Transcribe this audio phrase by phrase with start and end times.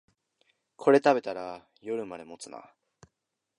[0.77, 2.73] これ食べたら夜まで持つな